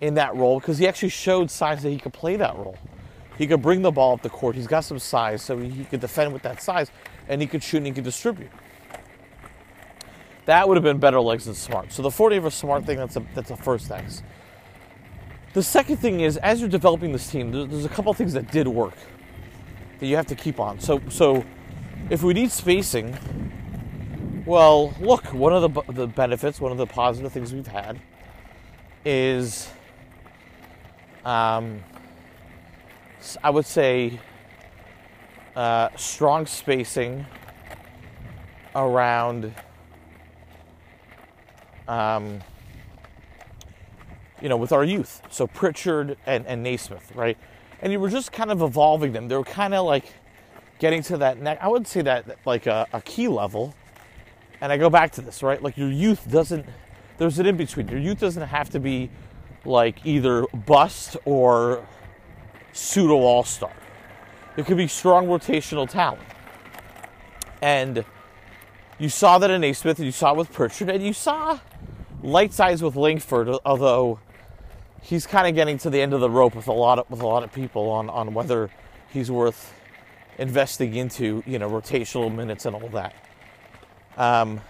in 0.00 0.14
that 0.14 0.34
role 0.34 0.58
because 0.58 0.78
he 0.78 0.88
actually 0.88 1.10
showed 1.10 1.50
signs 1.50 1.82
that 1.82 1.90
he 1.90 1.98
could 1.98 2.12
play 2.12 2.36
that 2.36 2.56
role. 2.56 2.76
He 3.38 3.46
could 3.46 3.62
bring 3.62 3.82
the 3.82 3.90
ball 3.90 4.14
up 4.14 4.22
the 4.22 4.28
court. 4.28 4.54
He's 4.54 4.66
got 4.66 4.80
some 4.80 4.98
size, 4.98 5.42
so 5.42 5.58
he 5.58 5.84
could 5.84 6.00
defend 6.00 6.32
with 6.32 6.42
that 6.42 6.62
size, 6.62 6.90
and 7.28 7.40
he 7.40 7.46
could 7.46 7.62
shoot 7.62 7.78
and 7.78 7.86
he 7.86 7.92
could 7.92 8.04
distribute. 8.04 8.50
That 10.46 10.68
would 10.68 10.76
have 10.76 10.84
been 10.84 10.98
better 10.98 11.20
legs 11.20 11.44
than 11.44 11.54
Smart. 11.54 11.92
So 11.92 12.02
the 12.02 12.10
Fournier 12.10 12.40
versus 12.40 12.58
Smart 12.58 12.84
thing, 12.84 12.98
that's 12.98 13.16
a 13.16 13.24
that's 13.34 13.50
a 13.50 13.56
first 13.56 13.90
X. 13.90 14.22
The 15.52 15.62
second 15.62 15.96
thing 15.96 16.20
is, 16.20 16.36
as 16.38 16.60
you're 16.60 16.68
developing 16.68 17.12
this 17.12 17.30
team, 17.30 17.50
there's, 17.50 17.68
there's 17.68 17.84
a 17.84 17.88
couple 17.88 18.12
things 18.14 18.32
that 18.34 18.50
did 18.50 18.68
work 18.68 18.94
that 19.98 20.06
you 20.06 20.16
have 20.16 20.26
to 20.26 20.34
keep 20.34 20.60
on. 20.60 20.80
So 20.80 21.00
so 21.08 21.44
if 22.08 22.22
we 22.22 22.34
need 22.34 22.50
spacing, 22.50 23.16
well, 24.44 24.94
look, 25.00 25.24
one 25.32 25.52
of 25.52 25.62
the 25.72 25.92
the 25.92 26.06
benefits, 26.06 26.60
one 26.60 26.72
of 26.72 26.78
the 26.78 26.86
positive 26.86 27.32
things 27.32 27.52
we've 27.52 27.66
had 27.66 28.00
is 29.04 29.70
um, 31.24 31.82
I 33.42 33.50
would 33.50 33.66
say 33.66 34.18
uh, 35.54 35.88
strong 35.96 36.46
spacing 36.46 37.26
around, 38.74 39.52
um, 41.88 42.40
you 44.40 44.48
know, 44.48 44.56
with 44.56 44.72
our 44.72 44.84
youth. 44.84 45.22
So 45.30 45.46
Pritchard 45.46 46.16
and, 46.26 46.46
and 46.46 46.62
Nesmith, 46.62 47.12
right? 47.14 47.36
And 47.82 47.92
you 47.92 48.00
were 48.00 48.10
just 48.10 48.32
kind 48.32 48.50
of 48.50 48.62
evolving 48.62 49.12
them. 49.12 49.28
They 49.28 49.36
were 49.36 49.44
kind 49.44 49.74
of 49.74 49.84
like 49.84 50.12
getting 50.78 51.02
to 51.04 51.18
that 51.18 51.38
next, 51.40 51.62
I 51.62 51.68
would 51.68 51.86
say 51.86 52.02
that 52.02 52.38
like 52.46 52.66
a, 52.66 52.86
a 52.92 53.00
key 53.02 53.28
level. 53.28 53.74
And 54.62 54.72
I 54.72 54.76
go 54.76 54.90
back 54.90 55.12
to 55.12 55.20
this, 55.20 55.42
right? 55.42 55.62
Like 55.62 55.76
your 55.76 55.90
youth 55.90 56.30
doesn't, 56.30 56.66
there's 57.18 57.38
an 57.38 57.46
in 57.46 57.56
between. 57.56 57.88
Your 57.88 57.98
youth 57.98 58.20
doesn't 58.20 58.46
have 58.46 58.70
to 58.70 58.80
be 58.80 59.10
like 59.64 60.04
either 60.04 60.46
bust 60.52 61.16
or 61.24 61.86
pseudo 62.72 63.14
all 63.14 63.44
star. 63.44 63.72
It 64.56 64.66
could 64.66 64.76
be 64.76 64.88
strong 64.88 65.26
rotational 65.26 65.88
talent. 65.88 66.22
And 67.62 68.04
you 68.98 69.08
saw 69.08 69.38
that 69.38 69.50
in 69.50 69.62
Nesmith, 69.62 69.98
and 69.98 70.06
you 70.06 70.12
saw 70.12 70.32
it 70.32 70.36
with 70.36 70.52
Pritchard, 70.52 70.90
and 70.90 71.02
you 71.02 71.12
saw 71.12 71.58
light 72.22 72.52
size 72.52 72.82
with 72.82 72.96
Langford, 72.96 73.48
although 73.64 74.18
he's 75.02 75.26
kind 75.26 75.46
of 75.46 75.54
getting 75.54 75.78
to 75.78 75.90
the 75.90 76.00
end 76.00 76.12
of 76.12 76.20
the 76.20 76.30
rope 76.30 76.54
with 76.54 76.68
a 76.68 76.72
lot 76.72 76.98
of 76.98 77.10
with 77.10 77.22
a 77.22 77.26
lot 77.26 77.42
of 77.42 77.52
people 77.52 77.88
on, 77.90 78.10
on 78.10 78.34
whether 78.34 78.70
he's 79.10 79.30
worth 79.30 79.74
investing 80.38 80.94
into, 80.94 81.42
you 81.46 81.58
know, 81.58 81.68
rotational 81.68 82.34
minutes 82.34 82.66
and 82.66 82.74
all 82.74 82.88
that. 82.88 83.14
Um, 84.16 84.60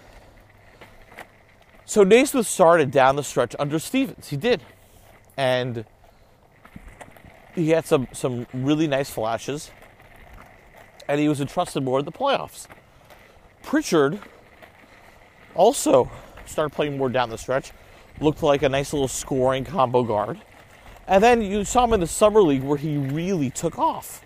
so 1.84 2.04
Nesmith 2.04 2.46
started 2.46 2.90
down 2.90 3.16
the 3.16 3.24
stretch 3.24 3.56
under 3.58 3.78
Stevens. 3.78 4.28
He 4.28 4.36
did 4.36 4.62
and 5.40 5.86
he 7.54 7.70
had 7.70 7.86
some 7.86 8.06
some 8.12 8.46
really 8.52 8.86
nice 8.86 9.08
flashes, 9.08 9.70
and 11.08 11.18
he 11.18 11.30
was 11.30 11.40
entrusted 11.40 11.82
more 11.82 12.00
in 12.00 12.04
the 12.04 12.12
playoffs. 12.12 12.66
Pritchard 13.62 14.20
also 15.54 16.10
started 16.44 16.74
playing 16.74 16.98
more 16.98 17.08
down 17.08 17.30
the 17.30 17.38
stretch, 17.38 17.72
looked 18.20 18.42
like 18.42 18.62
a 18.62 18.68
nice 18.68 18.92
little 18.92 19.08
scoring 19.08 19.64
combo 19.64 20.02
guard, 20.02 20.38
and 21.06 21.24
then 21.24 21.40
you 21.40 21.64
saw 21.64 21.84
him 21.84 21.94
in 21.94 22.00
the 22.00 22.06
summer 22.06 22.42
league 22.42 22.62
where 22.62 22.76
he 22.76 22.98
really 22.98 23.48
took 23.48 23.78
off. 23.78 24.22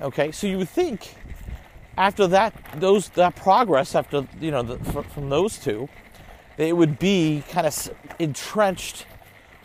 Okay, 0.00 0.30
so 0.30 0.46
you 0.46 0.58
would 0.58 0.68
think 0.68 1.16
after 1.96 2.28
that 2.28 2.54
those 2.76 3.08
that 3.10 3.34
progress 3.34 3.96
after 3.96 4.24
you 4.40 4.52
know 4.52 4.62
the, 4.62 4.78
from 5.02 5.30
those 5.30 5.58
two, 5.58 5.88
it 6.56 6.76
would 6.76 7.00
be 7.00 7.42
kind 7.50 7.66
of 7.66 7.90
entrenched 8.20 9.04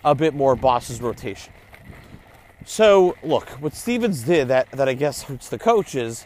a 0.03 0.15
bit 0.15 0.33
more 0.33 0.55
Boss's 0.55 1.01
rotation. 1.01 1.53
So, 2.65 3.17
look, 3.23 3.49
what 3.61 3.73
Stevens 3.73 4.23
did 4.23 4.47
that, 4.47 4.71
that 4.71 4.87
I 4.87 4.93
guess 4.93 5.23
hurts 5.23 5.49
the 5.49 5.59
coach 5.59 5.95
is 5.95 6.25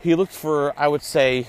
he 0.00 0.14
looked 0.14 0.32
for, 0.32 0.72
I 0.78 0.88
would 0.88 1.02
say, 1.02 1.46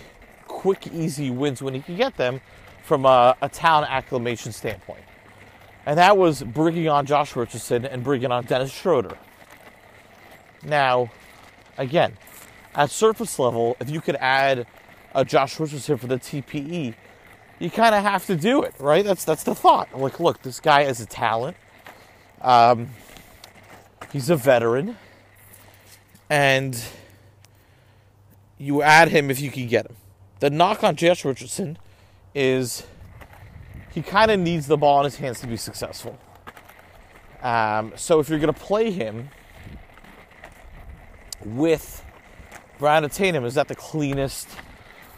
quick, 0.47 0.87
easy 0.87 1.29
wins 1.29 1.61
when 1.61 1.73
he 1.73 1.81
could 1.81 1.97
get 1.97 2.17
them 2.17 2.41
from 2.83 3.05
a, 3.05 3.35
a 3.41 3.49
town 3.49 3.83
acclamation 3.85 4.51
standpoint. 4.51 5.03
And 5.85 5.97
that 5.97 6.17
was 6.17 6.43
bringing 6.43 6.89
on 6.89 7.05
Josh 7.05 7.35
Richardson 7.35 7.85
and 7.85 8.03
bringing 8.03 8.31
on 8.31 8.45
Dennis 8.45 8.71
Schroeder. 8.71 9.17
Now, 10.63 11.09
again, 11.77 12.17
at 12.75 12.91
surface 12.91 13.39
level, 13.39 13.77
if 13.79 13.89
you 13.89 14.01
could 14.01 14.17
add 14.17 14.67
a 15.15 15.23
Josh 15.23 15.59
Richardson 15.59 15.97
for 15.97 16.07
the 16.07 16.17
TPE, 16.17 16.93
you 17.59 17.69
kind 17.69 17.95
of 17.95 18.03
have 18.03 18.25
to 18.27 18.35
do 18.35 18.63
it, 18.63 18.75
right? 18.79 19.03
That's 19.03 19.25
that's 19.25 19.43
the 19.43 19.55
thought. 19.55 19.97
Like, 19.97 20.19
look, 20.19 20.41
this 20.41 20.59
guy 20.59 20.81
is 20.81 20.99
a 20.99 21.05
talent. 21.05 21.57
Um, 22.41 22.89
he's 24.11 24.29
a 24.29 24.35
veteran, 24.35 24.97
and 26.29 26.79
you 28.57 28.81
add 28.81 29.09
him 29.09 29.31
if 29.31 29.41
you 29.41 29.51
can 29.51 29.67
get 29.67 29.87
him. 29.87 29.95
The 30.39 30.49
knock 30.49 30.83
on 30.83 30.95
Josh 30.95 31.25
Richardson 31.25 31.77
is 32.35 32.85
he 33.91 34.01
kind 34.03 34.29
of 34.29 34.39
needs 34.39 34.67
the 34.67 34.77
ball 34.77 34.99
in 34.99 35.05
his 35.05 35.15
hands 35.15 35.39
to 35.41 35.47
be 35.47 35.57
successful. 35.57 36.17
Um, 37.41 37.93
so 37.95 38.19
if 38.19 38.29
you're 38.29 38.39
going 38.39 38.53
to 38.53 38.59
play 38.59 38.91
him 38.91 39.29
with 41.43 42.03
Brandon 42.77 43.09
Tatum, 43.09 43.45
is 43.45 43.55
that 43.55 43.67
the 43.67 43.75
cleanest 43.75 44.47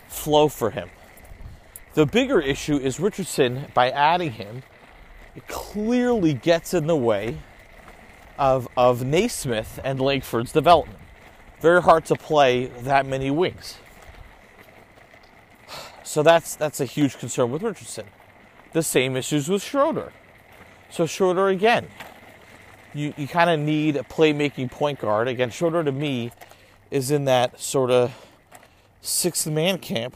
flow 0.07 0.47
for 0.47 0.69
him? 0.69 0.89
The 1.99 2.05
bigger 2.05 2.39
issue 2.39 2.77
is 2.77 2.97
Richardson, 2.97 3.65
by 3.73 3.89
adding 3.89 4.31
him, 4.31 4.63
it 5.35 5.45
clearly 5.49 6.33
gets 6.33 6.73
in 6.73 6.87
the 6.87 6.95
way 6.95 7.39
of, 8.37 8.69
of 8.77 9.03
Nesmith 9.03 9.81
and 9.83 9.99
Langford's 9.99 10.53
development. 10.53 10.99
Very 11.59 11.81
hard 11.81 12.05
to 12.05 12.15
play 12.15 12.67
that 12.67 13.05
many 13.05 13.29
wings. 13.31 13.79
So 16.03 16.23
that's 16.23 16.55
that's 16.55 16.79
a 16.79 16.85
huge 16.85 17.17
concern 17.17 17.51
with 17.51 17.63
Richardson. 17.63 18.05
The 18.71 18.81
same 18.81 19.17
issues 19.17 19.49
with 19.49 19.61
Schroeder. 19.61 20.13
So 20.89 21.05
Schroeder 21.05 21.49
again, 21.49 21.89
you, 22.93 23.13
you 23.17 23.27
kind 23.27 23.49
of 23.49 23.59
need 23.59 23.97
a 23.97 24.03
playmaking 24.03 24.71
point 24.71 25.01
guard. 25.01 25.27
Again, 25.27 25.49
Schroeder 25.49 25.83
to 25.83 25.91
me 25.91 26.31
is 26.91 27.11
in 27.11 27.25
that 27.25 27.59
sort 27.59 27.91
of 27.91 28.15
sixth 29.01 29.47
man 29.47 29.79
camp 29.79 30.15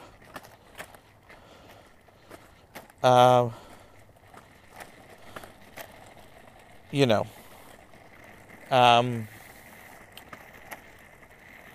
uh, 3.03 3.49
you 6.89 7.05
know, 7.05 7.27
um, 8.71 9.27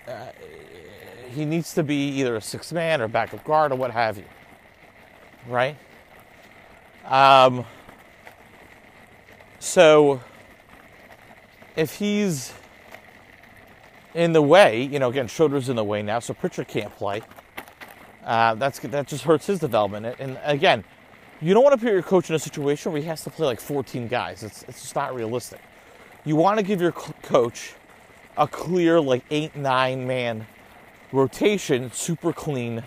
uh, 0.06 0.26
he 1.30 1.44
needs 1.44 1.75
to 1.75 1.82
be 1.82 2.08
either 2.08 2.37
a 2.37 2.40
sixth 2.40 2.73
man 2.73 3.00
or 3.02 3.08
backup 3.08 3.44
guard 3.44 3.73
or 3.73 3.76
what 3.76 3.90
have 3.90 4.16
you, 4.16 4.25
right? 5.47 5.76
Um, 7.04 7.64
so 9.58 10.20
if 11.76 11.94
he's 11.94 12.52
in 14.14 14.32
the 14.32 14.42
way, 14.42 14.82
you 14.82 14.99
know, 14.99 15.11
again, 15.11 15.28
Schroeder's 15.28 15.68
in 15.68 15.76
the 15.76 15.85
way 15.85 16.02
now, 16.02 16.18
so 16.18 16.32
Pritchard 16.32 16.68
can't 16.68 16.94
play. 16.97 17.23
Uh, 18.25 18.54
that's 18.54 18.78
that 18.80 19.06
just 19.06 19.25
hurts 19.25 19.47
his 19.47 19.58
development. 19.58 20.16
And 20.18 20.38
again, 20.42 20.85
you 21.40 21.54
don't 21.54 21.62
want 21.62 21.78
to 21.78 21.85
put 21.85 21.92
your 21.92 22.02
coach 22.02 22.30
in 22.30 22.37
a 22.37 22.38
situation 22.38 22.92
where 22.92 23.00
he 23.00 23.07
has 23.07 23.23
to 23.25 23.30
play 23.30 23.47
like 23.47 23.61
14 23.61 24.09
guys. 24.09 24.42
It's, 24.42 24.64
it's 24.64 24.83
just 24.83 24.95
not 24.97 25.14
realistic. 25.14 25.61
You 26.25 26.37
want 26.37 26.59
to 26.59 26.64
give 26.64 26.80
your 26.80 26.92
coach 26.92 27.75
a 28.37 28.47
clear, 28.47 29.00
like, 29.00 29.25
eight, 29.30 29.57
nine 29.57 30.07
man 30.07 30.47
rotation, 31.12 31.90
super 31.92 32.33
clean. 32.33 32.83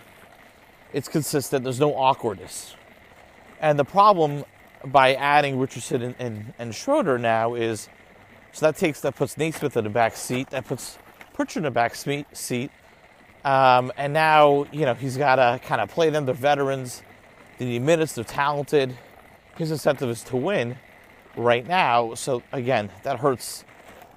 It's 0.94 1.08
consistent, 1.08 1.64
there's 1.64 1.80
no 1.80 1.96
awkwardness. 1.96 2.76
And 3.60 3.80
the 3.80 3.86
problem 3.86 4.44
by 4.86 5.14
adding 5.14 5.60
Richardson 5.60 6.02
and, 6.02 6.16
and, 6.20 6.54
and 6.60 6.76
Schroeder 6.76 7.18
now 7.18 7.54
is 7.54 7.88
so 8.52 8.66
that 8.66 8.76
takes 8.76 9.00
that 9.02 9.16
puts 9.16 9.38
Nesmith 9.38 9.78
in 9.78 9.86
the 9.86 9.90
back 9.90 10.16
seat, 10.16 10.50
that 10.50 10.66
puts 10.66 10.98
Pritchard 11.34 11.62
in 11.62 11.64
the 11.64 11.72
back 11.72 11.96
seat. 11.96 12.72
Um, 13.46 13.92
and 13.98 14.14
now, 14.14 14.66
you 14.72 14.86
know, 14.86 14.94
he's 14.94 15.18
got 15.18 15.36
to 15.38 15.60
kind 15.66 15.82
of 15.82 15.90
play 15.90 16.10
them. 16.10 16.26
They're 16.26 16.36
veterans 16.36 17.02
need 17.66 17.82
minutes, 17.82 18.14
they're 18.14 18.24
talented. 18.24 18.98
His 19.58 19.72
incentive 19.72 20.10
is 20.10 20.24
to 20.26 20.38
win 20.38 20.78
right 21.36 21.68
now. 21.68 22.14
So 22.16 22.44
again, 22.52 22.90
that 23.04 23.20
hurts 23.20 23.64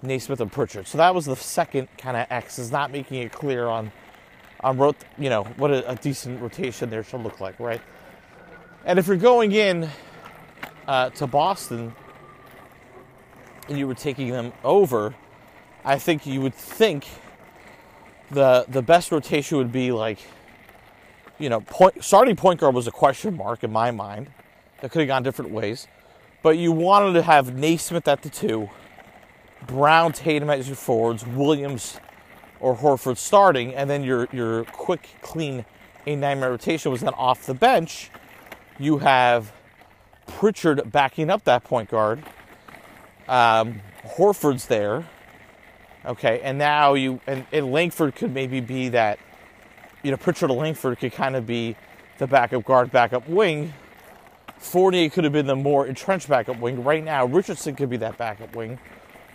Nesmith 0.03 0.41
and 0.41 0.51
Pritchard. 0.51 0.87
So 0.87 0.99
that 0.99 1.15
was 1.15 1.27
the 1.27 1.37
second 1.37 1.89
kind 1.99 2.17
of 2.17 2.27
X 2.31 2.59
is 2.59 2.71
not 2.71 2.91
making 2.91 3.23
it 3.23 3.33
clear 3.33 3.67
on 3.67 3.91
on 4.61 4.79
rot, 4.79 4.97
you 5.19 5.29
know 5.29 5.45
what 5.59 5.71
a, 5.71 5.91
a, 5.91 5.95
decent 5.97 6.41
rotation 6.41 6.89
there 6.89 7.03
should 7.03 7.23
look 7.23 7.39
like, 7.39 7.61
right? 7.61 7.83
And 8.87 8.99
if 8.99 9.07
you're 9.07 9.17
going 9.19 9.53
in 9.53 9.91
uh, 10.89 11.11
to 11.11 11.27
Boston 11.27 11.95
and 13.69 13.79
you 13.79 13.87
were 13.87 13.95
taking 13.95 14.31
them 14.31 14.55
over, 14.65 15.15
I 15.85 15.99
think 15.99 16.25
you 16.25 16.41
would 16.41 16.55
think 16.55 17.07
the 18.31 18.65
the 18.69 18.81
best 18.81 19.13
rotation 19.13 19.59
would 19.59 19.73
be 19.73 19.93
like 19.93 20.19
you 21.39 21.49
know, 21.49 21.61
point, 21.61 22.03
starting 22.05 22.37
point 22.37 22.61
guard 22.61 22.75
was 22.75 22.87
a 22.87 22.93
question 22.93 23.37
mark 23.37 23.65
in 23.65 23.73
my 23.73 23.91
mind. 23.91 24.29
That 24.81 24.91
could 24.91 25.01
have 25.01 25.09
gone 25.09 25.23
different 25.23 25.51
ways. 25.51 25.89
But 26.43 26.59
you 26.59 26.73
wanted 26.73 27.15
to 27.15 27.23
have 27.23 27.55
Nesmith 27.55 28.07
at 28.07 28.23
the 28.23 28.29
two, 28.29 28.69
Brown, 29.67 30.13
Tatum 30.13 30.51
as 30.51 30.69
your 30.69 30.77
forwards, 30.77 31.27
Williams 31.27 31.99
or 32.61 32.77
Horford 32.77 33.17
starting, 33.17 33.75
and 33.75 33.89
then 33.89 34.05
your, 34.05 34.29
your 34.33 34.65
quick, 34.65 35.09
clean 35.23 35.65
a 36.07 36.17
nine 36.17 36.41
man 36.41 36.51
rotation 36.51 36.93
was 36.93 37.01
then 37.01 37.15
off 37.15 37.47
the 37.47 37.55
bench. 37.55 38.11
You 38.79 38.99
have 38.99 39.53
Pritchard 40.27 40.91
backing 40.91 41.31
up 41.31 41.45
that 41.45 41.65
point 41.65 41.91
guard. 41.91 42.23
Um, 43.29 43.81
Horford's 44.05 44.67
there. 44.67 45.07
Okay, 46.05 46.41
and 46.41 46.59
now 46.59 46.93
you 46.95 47.21
and, 47.27 47.47
and 47.51 47.73
Langford 47.73 48.15
could 48.15 48.35
maybe 48.35 48.61
be 48.61 48.91
that, 48.91 49.19
you 50.05 50.11
know, 50.11 50.17
Pritchard 50.17 50.51
or 50.51 50.57
Langford 50.57 51.01
could 51.01 51.13
kind 51.13 51.35
of 51.35 51.47
be 51.47 51.75
the 52.19 52.29
backup 52.29 52.65
guard, 52.65 52.93
backup 52.93 53.29
wing. 53.29 53.73
Fournier 54.59 55.11
could 55.11 55.25
have 55.25 55.33
been 55.33 55.47
the 55.47 55.57
more 55.57 55.87
entrenched 55.87 56.29
backup 56.29 56.61
wing. 56.61 56.85
Right 56.85 57.03
now, 57.03 57.25
Richardson 57.27 57.75
could 57.75 57.91
be 57.91 57.97
that 57.97 58.17
backup 58.17 58.55
wing, 58.55 58.79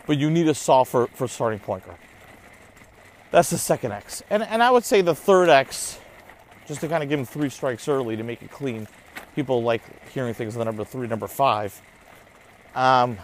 but 0.08 0.18
you 0.18 0.30
need 0.30 0.48
a 0.48 0.54
solve 0.54 0.88
for, 0.88 1.08
for 1.08 1.28
starting 1.28 1.60
point 1.60 1.86
guard. 1.86 1.98
That's 3.32 3.50
the 3.50 3.58
second 3.58 3.92
X. 3.92 4.24
And, 4.30 4.44
and 4.44 4.64
I 4.64 4.72
would 4.72 4.86
say 4.86 5.02
the 5.02 5.14
third 5.14 5.50
X, 5.50 6.00
just 6.68 6.82
to 6.82 6.88
kind 6.88 7.04
of 7.04 7.10
give 7.10 7.20
him 7.20 7.26
three 7.26 7.50
strikes 7.50 7.88
early 7.88 8.16
to 8.16 8.24
make 8.24 8.42
it 8.42 8.52
clean. 8.52 8.88
People 9.36 9.62
like 9.64 9.82
hearing 10.10 10.34
things 10.34 10.56
on 10.56 10.60
the 10.60 10.66
number 10.66 10.84
three, 10.84 11.08
number 11.08 11.28
five. 11.28 11.80
Um, 12.76 13.18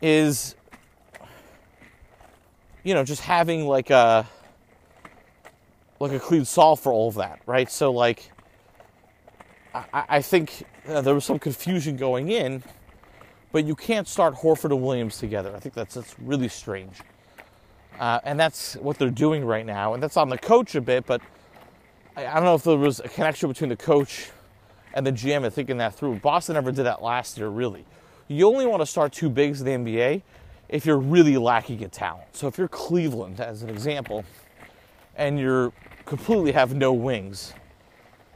is 0.00 0.54
you 2.84 2.94
know 2.94 3.02
just 3.02 3.22
having 3.22 3.66
like 3.66 3.90
a 3.90 4.28
like 5.98 6.12
a 6.12 6.20
clean 6.20 6.44
solve 6.44 6.78
for 6.78 6.92
all 6.92 7.08
of 7.08 7.14
that 7.16 7.40
right? 7.46 7.70
So 7.70 7.90
like 7.90 8.30
i, 9.74 10.04
I 10.08 10.22
think 10.22 10.64
uh, 10.86 11.00
there 11.00 11.14
was 11.14 11.24
some 11.24 11.38
confusion 11.38 11.96
going 11.96 12.30
in 12.30 12.62
but 13.50 13.64
you 13.64 13.74
can't 13.74 14.06
start 14.06 14.34
horford 14.34 14.70
and 14.70 14.82
williams 14.82 15.18
together. 15.18 15.54
I 15.56 15.58
think 15.58 15.74
that's 15.74 15.94
that's 15.94 16.14
really 16.20 16.48
strange. 16.48 17.00
Uh, 17.98 18.20
and 18.24 18.38
that's 18.38 18.74
what 18.76 18.98
they're 18.98 19.10
doing 19.10 19.44
right 19.44 19.64
now 19.66 19.94
and 19.94 20.02
that's 20.02 20.16
on 20.16 20.28
the 20.28 20.38
coach 20.38 20.74
a 20.74 20.80
bit 20.80 21.06
but 21.06 21.20
I, 22.16 22.26
I 22.26 22.34
don't 22.34 22.44
know 22.44 22.54
if 22.54 22.64
there 22.64 22.76
was 22.76 23.00
a 23.00 23.08
connection 23.08 23.48
between 23.48 23.70
the 23.70 23.76
coach 23.76 24.30
and 24.92 25.06
the 25.06 25.12
gm 25.12 25.44
and 25.44 25.52
thinking 25.52 25.78
that 25.78 25.94
through. 25.94 26.16
Boston 26.16 26.54
never 26.54 26.70
did 26.70 26.84
that 26.84 27.02
last 27.02 27.38
year 27.38 27.48
really. 27.48 27.84
You 28.28 28.46
only 28.46 28.66
want 28.66 28.80
to 28.80 28.86
start 28.86 29.12
two 29.12 29.28
bigs 29.28 29.60
in 29.60 29.84
the 29.84 29.92
NBA 29.92 30.22
if 30.68 30.86
you're 30.86 30.98
really 30.98 31.36
lacking 31.36 31.80
in 31.80 31.90
talent. 31.90 32.28
So 32.32 32.46
if 32.46 32.58
you're 32.58 32.68
Cleveland, 32.68 33.40
as 33.40 33.62
an 33.62 33.70
example, 33.70 34.24
and 35.16 35.38
you're 35.38 35.72
completely 36.04 36.52
have 36.52 36.74
no 36.74 36.92
wings, 36.92 37.54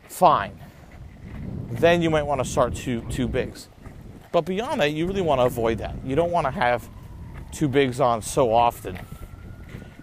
fine. 0.09 0.59
Then 1.71 2.03
you 2.03 2.11
might 2.11 2.23
want 2.23 2.41
to 2.41 2.45
start 2.45 2.75
two 2.75 3.03
two 3.11 3.29
bigs. 3.29 3.69
But 4.33 4.43
beyond 4.43 4.81
that, 4.81 4.93
you 4.93 5.07
really 5.07 5.23
want 5.23 5.41
to 5.41 5.45
avoid 5.45 5.79
that. 5.79 5.95
You 6.05 6.15
don't 6.15 6.31
want 6.31 6.47
to 6.47 6.51
have 6.51 6.89
two 7.51 7.69
bigs 7.69 8.01
on 8.01 8.23
so 8.23 8.53
often. 8.53 8.99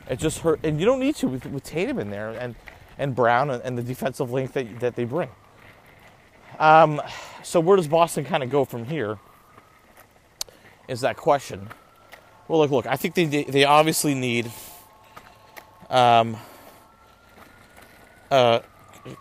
It 0.10 0.20
just 0.20 0.40
hurt, 0.40 0.60
and 0.64 0.80
you 0.80 0.86
don't 0.86 1.00
need 1.00 1.16
to 1.18 1.28
with, 1.28 1.46
with 1.48 1.64
Tatum 1.64 2.00
in 2.00 2.10
there 2.10 2.32
and 2.32 2.56
and 2.98 3.16
Brown 3.16 3.50
and, 3.50 3.62
and 3.64 3.78
the 3.78 3.84
defensive 3.84 4.32
length 4.32 4.54
that 4.54 4.80
that 4.80 4.96
they 4.96 5.06
bring. 5.06 5.30
Um, 6.60 7.02
so 7.44 7.60
where 7.60 7.76
does 7.76 7.88
Boston 7.88 8.24
kind 8.26 8.42
of 8.42 8.50
go 8.50 8.64
from 8.66 8.86
here? 8.86 9.18
is 10.88 11.02
that 11.02 11.18
question. 11.18 11.70
Well, 12.48 12.60
look, 12.60 12.72
look. 12.72 12.88
I 12.88 12.96
think 12.96 13.16
they 13.16 13.26
they 13.26 13.64
obviously 13.64 14.14
need 14.14 14.52
um, 15.90 16.38
a 18.30 18.62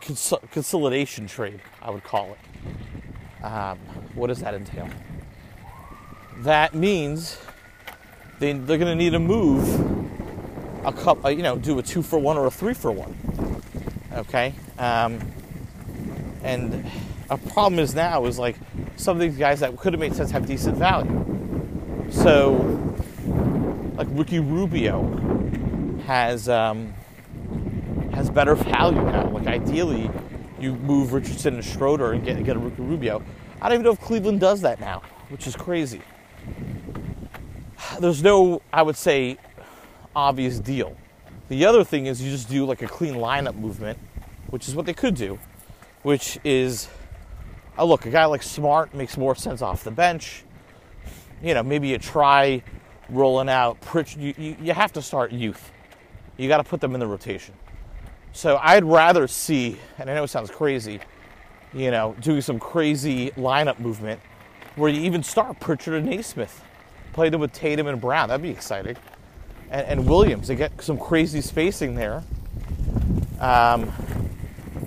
cons- 0.01 0.35
consolidation 0.51 1.27
trade. 1.27 1.61
I 1.81 1.91
would 1.91 2.05
call 2.05 2.33
it. 2.33 3.45
Um, 3.45 3.79
what 4.15 4.27
does 4.27 4.41
that 4.41 4.55
entail? 4.55 4.89
That 6.39 6.75
means 6.75 7.39
they 8.41 8.53
they're 8.53 8.79
going 8.79 8.81
to 8.91 8.95
need 8.95 9.11
to 9.11 9.19
move 9.19 9.67
a 10.85 10.93
cup. 10.93 11.25
You 11.25 11.43
know, 11.43 11.57
do 11.57 11.79
a 11.79 11.83
two 11.83 12.03
for 12.03 12.19
one 12.19 12.37
or 12.37 12.47
a 12.47 12.51
three 12.51 12.75
for 12.75 12.93
one. 12.93 13.17
Okay. 14.13 14.55
Um, 14.79 15.19
and 16.43 16.91
a 17.31 17.39
problem 17.39 17.79
is 17.79 17.95
now 17.95 18.27
is 18.27 18.39
like 18.39 18.57
some 18.97 19.17
of 19.17 19.21
these 19.23 19.39
guys 19.39 19.61
that 19.61 19.75
could 19.79 19.95
have 19.95 20.01
made 20.01 20.15
sense 20.15 20.31
have 20.31 20.47
decent 20.47 20.77
value 20.77 21.35
so, 22.11 22.94
like 23.95 24.09
Ricky 24.11 24.41
Rubio 24.41 25.03
has 26.07 26.49
um, 26.49 26.93
has 28.13 28.31
better 28.31 28.55
value 28.55 29.03
now. 29.03 29.29
Like 29.31 29.47
ideally, 29.47 30.11
you 30.59 30.75
move 30.77 31.13
Richardson 31.13 31.55
and 31.55 31.65
Schroeder 31.65 32.13
and 32.13 32.25
get 32.25 32.43
get 32.45 32.57
a 32.57 32.59
Ricky 32.59 32.83
Rubio. 32.83 33.23
I 33.61 33.69
don't 33.69 33.77
even 33.77 33.85
know 33.85 33.93
if 33.93 34.01
Cleveland 34.01 34.41
does 34.41 34.61
that 34.63 34.81
now, 34.81 35.03
which 35.29 35.47
is 35.47 35.57
crazy. 35.57 36.03
There's 38.01 38.23
no, 38.23 38.61
I 38.73 38.83
would 38.83 38.97
say, 38.97 39.39
obvious 40.15 40.59
deal. 40.59 40.97
The 41.49 41.65
other 41.65 41.85
thing 41.85 42.07
is 42.07 42.21
you 42.23 42.31
just 42.31 42.49
do 42.49 42.65
like 42.65 42.83
a 42.83 42.89
clean 42.89 43.15
lineup 43.15 43.55
movement, 43.55 43.99
which 44.49 44.69
is 44.69 44.75
what 44.75 44.87
they 44.87 44.95
could 44.95 45.15
do, 45.15 45.39
which 46.03 46.39
is, 46.45 46.89
oh 47.79 47.87
look, 47.87 48.07
a 48.07 48.11
guy 48.11 48.25
like 48.25 48.43
Smart 48.43 48.93
makes 48.95 49.17
more 49.17 49.35
sense 49.35 49.63
off 49.63 49.85
the 49.85 49.91
bench 49.91 50.45
you 51.45 51.53
know, 51.53 51.63
maybe 51.63 51.89
you 51.89 51.99
try 51.99 52.63
rolling 53.09 53.49
out. 53.49 53.79
You, 54.17 54.35
you, 54.37 54.57
you 54.61 54.73
have 54.73 54.93
to 54.95 55.03
start 55.03 55.33
youth. 55.33 55.71
You 56.37 56.49
got 56.49 56.59
to 56.59 56.65
put 56.65 56.81
them 56.81 56.95
in 56.95 57.01
the 57.01 57.07
rotation. 57.07 57.55
So 58.33 58.59
I'd 58.63 58.85
rather 58.85 59.29
see, 59.29 59.79
and 59.99 60.11
I 60.11 60.15
know 60.15 60.25
it 60.25 60.29
sounds 60.29 60.51
crazy, 60.51 61.01
you 61.73 61.91
know, 61.91 62.17
doing 62.21 62.41
some 62.41 62.59
crazy 62.59 63.31
lineup 63.33 63.79
movement 63.79 64.21
where 64.77 64.91
you 64.91 65.03
even 65.03 65.23
start 65.23 65.61
Pritchard 65.61 65.95
and 65.95 66.07
Nesmith, 66.07 66.63
play 67.13 67.29
them 67.29 67.41
with 67.41 67.53
Tatum 67.53 67.87
and 67.87 68.01
Brown. 68.01 68.29
That'd 68.29 68.43
be 68.43 68.51
exciting. 68.51 68.97
And, 69.71 69.87
and 69.87 70.09
Williams, 70.09 70.49
to 70.49 70.57
get 70.57 70.81
some 70.83 70.99
crazy 70.99 71.41
spacing 71.41 71.95
there. 71.95 72.25
Um, 73.41 73.93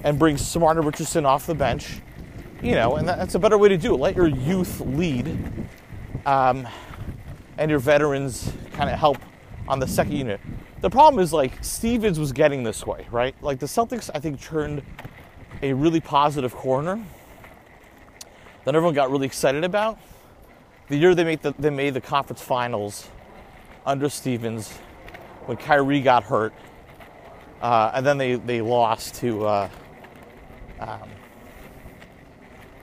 and 0.04 0.18
bring 0.18 0.38
Smart 0.38 0.78
and 0.78 0.86
Richardson 0.86 1.26
off 1.26 1.48
the 1.48 1.56
bench. 1.56 2.00
You 2.62 2.72
know, 2.72 2.96
and 2.96 3.08
that's 3.08 3.36
a 3.36 3.40
better 3.40 3.58
way 3.58 3.70
to 3.70 3.78
do 3.78 3.94
it. 3.94 3.98
Let 3.98 4.16
your 4.16 4.28
youth 4.28 4.80
lead 4.82 5.38
um, 6.26 6.68
and 7.58 7.70
your 7.70 7.80
veterans 7.80 8.52
kind 8.74 8.90
of 8.90 9.00
help 9.00 9.18
on 9.68 9.80
the 9.80 9.88
second 9.88 10.14
unit. 10.14 10.40
The 10.82 10.90
problem 10.90 11.22
is 11.24 11.34
like 11.34 11.64
Stevens 11.64 12.20
was 12.20 12.32
getting 12.32 12.64
this 12.64 12.86
way, 12.86 13.08
right? 13.12 13.36
Like 13.42 13.60
the 13.60 13.66
Celtics, 13.66 14.10
I 14.14 14.20
think, 14.20 14.40
turned 14.42 14.84
a 15.62 15.74
really 15.74 16.00
positive 16.00 16.54
corner 16.54 17.04
that 18.64 18.76
everyone 18.76 18.94
got 18.94 19.10
really 19.10 19.26
excited 19.26 19.64
about. 19.64 19.98
The 20.90 20.98
year 20.98 21.16
they 21.16 21.24
made 21.24 21.42
the, 21.42 21.54
they 21.58 21.70
made 21.70 21.94
the 21.94 22.02
conference 22.02 22.42
finals 22.42 23.08
under 23.86 24.08
Stevens 24.08 24.72
when 25.46 25.58
Kyrie 25.58 26.02
got 26.02 26.24
hurt, 26.24 26.54
uh, 27.62 27.92
and 27.94 28.06
then 28.06 28.18
they, 28.18 28.36
they 28.36 28.62
lost 28.62 29.16
to, 29.16 29.46
uh, 29.46 29.70
um, 30.80 31.10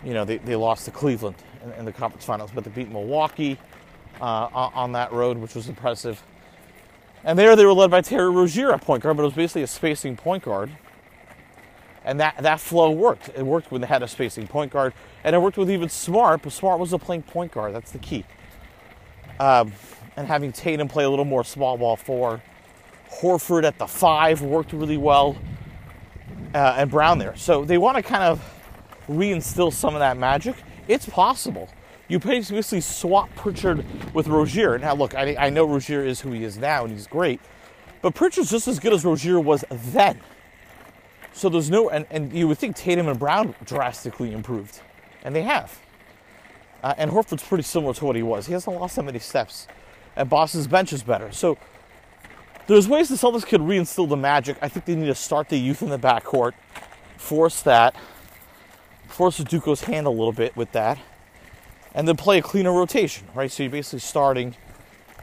you 0.03 0.15
know, 0.15 0.25
they, 0.25 0.39
they 0.39 0.57
lost 0.57 0.87
to 0.87 0.91
Cleveland 0.91 1.37
in, 1.63 1.73
in 1.73 1.85
the 1.85 1.93
conference 1.93 2.25
finals, 2.25 2.51
but 2.55 2.65
they 2.65 2.71
beat 2.71 2.91
Milwaukee 2.91 3.59
uh, 4.21 4.49
on 4.53 4.93
that 4.93 5.13
road, 5.13 5.39
which 5.39 5.55
was 5.55 5.69
impressive. 5.69 6.23
And 7.25 7.39
there 7.39 7.57
they 7.57 7.65
were 7.65 7.73
led 7.73 7.91
by 7.91 8.03
Terry 8.03 8.31
Rozier 8.31 8.73
at 8.73 8.83
point 8.83 9.03
guard, 9.03 9.17
but 9.17 9.23
it 9.23 9.27
was 9.27 9.35
basically 9.35 9.63
a 9.63 9.67
spacing 9.67 10.17
point 10.17 10.45
guard. 10.45 10.71
And 12.05 12.21
that, 12.21 12.37
that 12.43 12.61
flow 12.61 12.91
worked. 12.91 13.31
It 13.31 13.43
worked 13.43 13.71
when 13.71 13.81
they 13.81 13.87
had 13.87 14.03
a 14.03 14.09
spacing 14.09 14.47
point 14.47 14.71
guard. 14.71 14.93
And 15.25 15.35
it 15.35 15.39
worked 15.39 15.57
with 15.57 15.71
even 15.71 15.89
Smart, 15.89 16.43
but 16.43 16.53
Smart 16.53 16.79
was 16.79 16.93
a 16.93 16.99
playing 16.99 17.23
point 17.23 17.53
guard. 17.53 17.75
That's 17.75 17.93
the 17.93 17.99
key. 17.99 18.25
Um, 19.41 19.73
and 20.17 20.27
having 20.27 20.53
Tatum 20.53 20.87
play 20.87 21.05
a 21.05 21.11
little 21.11 21.25
more 21.25 21.45
small 21.45 21.79
ball 21.79 21.97
four. 21.97 22.43
Horford 23.11 23.65
at 23.65 23.79
the 23.79 23.87
five 23.87 24.43
worked 24.43 24.73
really 24.75 24.99
well. 24.99 25.37
Uh, 26.55 26.75
and 26.77 26.91
Brown 26.91 27.19
there. 27.19 27.35
So 27.37 27.65
they 27.65 27.79
want 27.79 27.97
to 27.97 28.03
kind 28.03 28.23
of 28.23 28.41
reinstill 29.09 29.73
some 29.73 29.95
of 29.95 30.01
that 30.01 30.19
magic. 30.19 30.57
It's 30.89 31.09
possible. 31.09 31.69
You 32.15 32.21
basically 32.21 32.81
swap 32.81 33.35
Pritchard 33.35 33.85
with 34.15 34.29
Rozier. 34.29 34.79
Now, 34.79 34.95
look, 34.95 35.17
I, 35.17 35.35
I 35.37 35.51
know 35.51 35.65
Rozier 35.65 36.05
is 36.05 36.21
who 36.21 36.31
he 36.31 36.45
is 36.45 36.57
now, 36.57 36.85
and 36.85 36.93
he's 36.93 37.09
great, 37.09 37.41
but 38.03 38.15
Pritchard's 38.15 38.53
just 38.53 38.69
as 38.69 38.79
good 38.79 38.93
as 38.93 39.05
Rozier 39.05 39.41
was 39.41 39.65
then. 39.69 40.21
So 41.33 41.49
there's 41.49 41.71
no, 41.71 41.91
and, 41.91 42.07
and 42.13 42.33
you 42.33 42.47
would 42.47 42.59
think 42.59 42.77
Tatum 42.77 43.09
and 43.09 43.19
Brown 43.19 43.57
drastically 43.65 44.31
improved, 44.31 44.81
and 45.25 45.35
they 45.35 45.43
have. 45.43 45.81
Uh, 46.85 46.95
and 46.99 47.11
Horford's 47.11 47.43
pretty 47.43 47.65
similar 47.65 47.93
to 47.95 48.05
what 48.05 48.15
he 48.15 48.23
was. 48.23 48.47
He 48.47 48.53
hasn't 48.53 48.77
lost 48.79 48.95
that 48.95 49.03
many 49.03 49.19
steps, 49.19 49.67
and 50.15 50.31
Boston's 50.31 50.69
bench 50.69 50.93
is 50.93 51.03
better. 51.03 51.33
So 51.33 51.59
there's 52.69 52.87
ways 52.87 53.09
the 53.09 53.17
Celtics 53.17 53.45
could 53.45 53.61
reinstill 53.61 54.09
the 54.09 54.17
magic. 54.17 54.57
I 54.63 54.69
think 54.69 54.85
they 54.85 54.95
need 54.95 55.07
to 55.07 55.17
start 55.17 55.49
the 55.49 55.59
youth 55.59 55.83
in 55.83 55.89
the 55.89 55.99
backcourt, 55.99 56.53
force 57.17 57.61
that 57.63 57.97
force 59.09 59.39
Udoka's 59.39 59.83
hand 59.83 60.07
a 60.07 60.11
little 60.11 60.33
bit 60.33 60.57
with 60.57 60.73
that, 60.73 60.99
and 61.95 62.09
then 62.09 62.17
play 62.17 62.39
a 62.39 62.43
cleaner 62.43 62.73
rotation, 62.73 63.29
right? 63.35 63.51
So 63.51 63.63
you're 63.63 63.73
basically 63.73 64.01
starting 64.01 64.57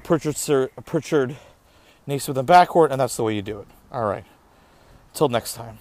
Pritchard, 0.04 0.36
Pritchard 0.86 1.36
Nesmith 2.08 2.36
the 2.36 2.44
backcourt, 2.44 2.92
and 2.92 3.00
that's 3.00 3.16
the 3.18 3.24
way 3.24 3.36
you 3.36 3.42
do 3.42 3.60
it. 3.60 3.68
All 3.92 4.06
right. 4.06 4.26
Till 5.14 5.30
next 5.30 5.54
time. 5.54 5.78